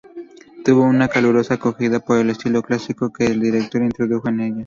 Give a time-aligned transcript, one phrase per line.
[0.65, 4.59] Tuvo una calurosa acogida, por el estilo clásico que el director introdujo en ella.